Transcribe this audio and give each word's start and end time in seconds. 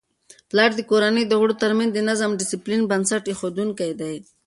پلار 0.49 0.71
د 0.75 0.81
کورنی 0.89 1.23
د 1.27 1.33
غړو 1.39 1.55
ترمنځ 1.63 1.89
د 1.93 1.99
نظم 2.09 2.29
او 2.33 2.39
ډیسپلین 2.41 2.81
بنسټ 2.91 3.23
ایښودونکی 3.27 3.91
دی. 4.01 4.15